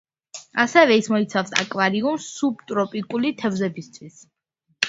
[0.63, 4.21] ასევე ის მოიცავს აკვარიუმს სუბტროპიკული თევზებისთვის.